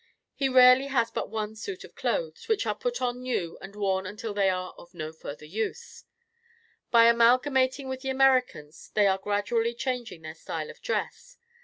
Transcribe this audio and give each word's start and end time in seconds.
He 0.33 0.49
rarely 0.49 0.87
has 0.87 1.11
but 1.11 1.29
one 1.29 1.55
suit 1.55 1.83
of 1.83 1.93
clothes, 1.93 2.47
which 2.47 2.65
are 2.65 2.73
put 2.73 3.03
on 3.03 3.21
new 3.21 3.59
and 3.61 3.75
worn 3.75 4.07
until 4.07 4.33
they 4.33 4.49
are 4.49 4.73
of 4.75 4.95
no 4.95 5.13
further 5.13 5.45
use. 5.45 6.05
By 6.89 7.05
amalgamating 7.05 7.87
with 7.87 8.01
the 8.01 8.09
Americans, 8.09 8.89
they 8.95 9.05
are 9.05 9.19
gradually 9.19 9.75
changing 9.75 10.23
their 10.23 10.33
style 10.33 10.71
of 10.71 10.81
dress. 10.81 11.37